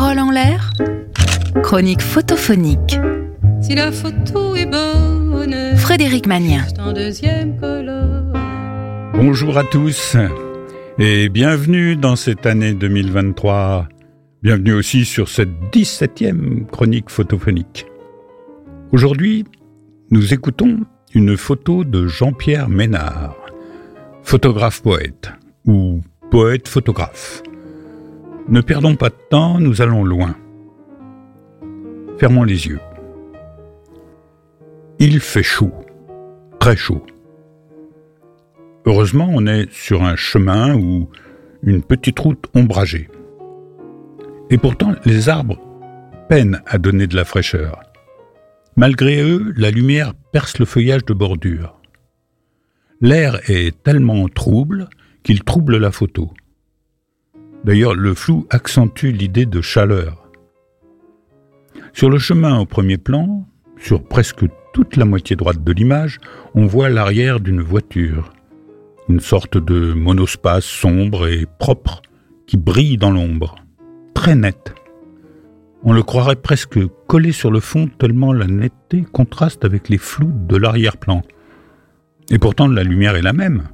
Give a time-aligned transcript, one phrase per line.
[0.00, 0.72] Parole en l'air
[1.62, 2.98] Chronique photophonique.
[3.60, 6.64] Si la photo est bonne, Frédéric Magnien.
[9.12, 10.16] Bonjour à tous
[10.98, 13.88] et bienvenue dans cette année 2023.
[14.42, 17.84] Bienvenue aussi sur cette 17e chronique photophonique.
[18.92, 19.44] Aujourd'hui,
[20.10, 20.78] nous écoutons
[21.12, 23.36] une photo de Jean-Pierre Ménard,
[24.22, 25.30] photographe poète
[25.66, 27.42] ou poète photographe.
[28.48, 30.34] Ne perdons pas de temps, nous allons loin.
[32.18, 32.80] Fermons les yeux.
[34.98, 35.72] Il fait chaud,
[36.58, 37.04] très chaud.
[38.86, 41.08] Heureusement, on est sur un chemin ou
[41.62, 43.08] une petite route ombragée.
[44.50, 45.58] Et pourtant, les arbres
[46.28, 47.80] peinent à donner de la fraîcheur.
[48.76, 51.80] Malgré eux, la lumière perce le feuillage de bordure.
[53.00, 54.88] L'air est tellement trouble
[55.22, 56.30] qu'il trouble la photo.
[57.64, 60.28] D'ailleurs, le flou accentue l'idée de chaleur.
[61.92, 66.18] Sur le chemin au premier plan, sur presque toute la moitié droite de l'image,
[66.54, 68.32] on voit l'arrière d'une voiture
[69.10, 72.00] une sorte de monospace sombre et propre
[72.46, 73.56] qui brille dans l'ombre,
[74.14, 74.72] très net.
[75.82, 80.32] On le croirait presque collé sur le fond tellement la netteté contraste avec les flous
[80.32, 81.22] de l'arrière-plan.
[82.30, 83.64] Et pourtant la lumière est la même.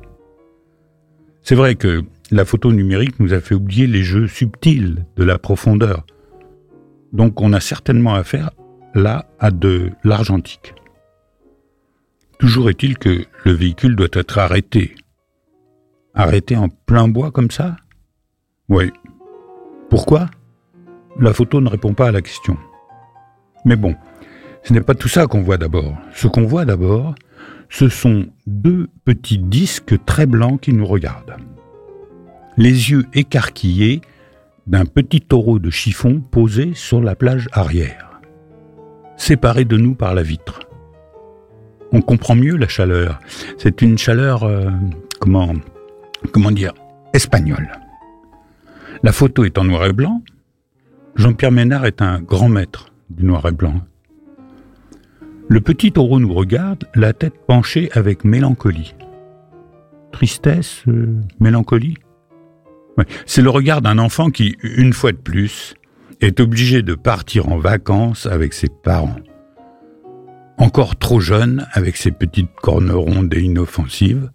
[1.42, 5.38] C'est vrai que la photo numérique nous a fait oublier les jeux subtils de la
[5.38, 6.04] profondeur.
[7.12, 8.50] Donc on a certainement affaire
[8.94, 10.74] là à de l'argentique.
[12.38, 14.94] Toujours est-il que le véhicule doit être arrêté,
[16.14, 17.76] Arrêté en plein bois comme ça?
[18.70, 18.90] Oui.
[19.90, 20.30] Pourquoi?
[21.20, 22.56] La photo ne répond pas à la question.
[23.66, 23.94] Mais bon,
[24.62, 25.94] ce n'est pas tout ça qu'on voit d'abord.
[26.14, 27.14] Ce qu'on voit d'abord,
[27.68, 31.36] ce sont deux petits disques très blancs qui nous regardent.
[32.56, 34.00] Les yeux écarquillés
[34.66, 38.20] d'un petit taureau de chiffon posé sur la plage arrière,
[39.16, 40.60] séparé de nous par la vitre.
[41.92, 43.20] On comprend mieux la chaleur.
[43.58, 44.70] C'est une chaleur, euh,
[45.20, 46.72] comment, dire,
[47.12, 47.68] espagnol.
[49.02, 50.22] La photo est en noir et blanc.
[51.14, 53.80] Jean-Pierre Ménard est un grand maître du noir et blanc.
[55.48, 58.94] Le petit taureau nous regarde, la tête penchée avec mélancolie.
[60.10, 61.96] Tristesse, euh, mélancolie?
[63.26, 65.74] C'est le regard d'un enfant qui, une fois de plus,
[66.20, 69.16] est obligé de partir en vacances avec ses parents.
[70.58, 74.30] Encore trop jeune, avec ses petites cornes rondes et inoffensives,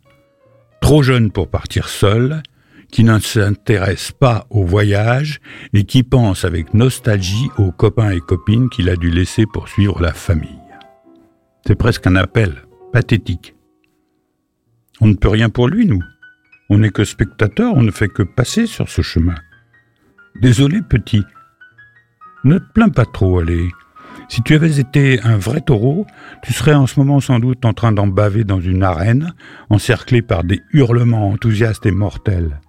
[0.80, 2.44] trop jeune pour partir seul,
[2.92, 5.40] qui ne s'intéresse pas au voyage
[5.74, 10.02] et qui pense avec nostalgie aux copains et copines qu'il a dû laisser pour suivre
[10.02, 10.60] la famille.
[11.66, 13.56] C'est presque un appel, pathétique.
[15.00, 16.04] On ne peut rien pour lui, nous.
[16.74, 19.36] On n'est que spectateur, on ne fait que passer sur ce chemin.
[20.40, 21.22] Désolé, petit.
[22.46, 23.68] Ne te plains pas trop, allez.
[24.30, 26.08] Si tu avais été un vrai taureau,
[26.42, 29.34] tu serais en ce moment sans doute en train d'en baver dans une arène,
[29.70, 32.62] encerclé par des hurlements enthousiastes et mortels.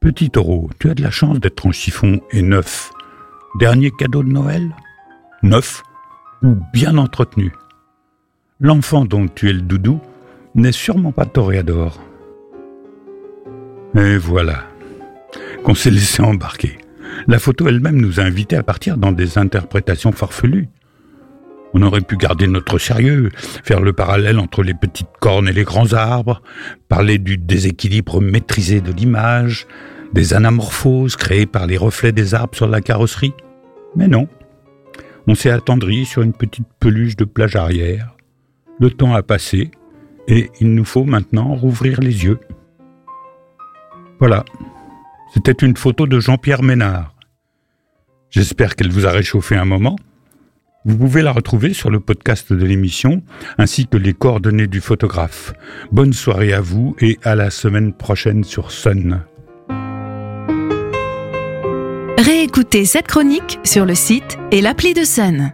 [0.00, 2.90] Petit taureau, tu as de la chance d'être en chiffon et neuf.
[3.58, 4.74] Dernier cadeau de Noël?
[5.42, 5.82] Neuf
[6.42, 7.52] ou bien entretenu.
[8.60, 10.00] L'enfant dont tu es le doudou
[10.54, 12.00] n'est sûrement pas toréador.
[13.98, 14.62] Et voilà,
[15.64, 16.78] qu'on s'est laissé embarquer.
[17.26, 20.68] La photo elle-même nous a invités à partir dans des interprétations farfelues.
[21.74, 23.30] On aurait pu garder notre sérieux,
[23.64, 26.42] faire le parallèle entre les petites cornes et les grands arbres,
[26.88, 29.66] parler du déséquilibre maîtrisé de l'image,
[30.12, 33.34] des anamorphoses créées par les reflets des arbres sur la carrosserie.
[33.96, 34.28] Mais non.
[35.26, 38.14] On s'est attendri sur une petite peluche de plage arrière.
[38.78, 39.72] Le temps a passé
[40.28, 42.38] et il nous faut maintenant rouvrir les yeux.
[44.18, 44.44] Voilà.
[45.32, 47.14] C'était une photo de Jean-Pierre Ménard.
[48.30, 49.96] J'espère qu'elle vous a réchauffé un moment.
[50.84, 53.22] Vous pouvez la retrouver sur le podcast de l'émission,
[53.58, 55.52] ainsi que les coordonnées du photographe.
[55.92, 59.22] Bonne soirée à vous et à la semaine prochaine sur Sun.
[62.18, 65.52] Réécoutez cette chronique sur le site et l'appli de Sun.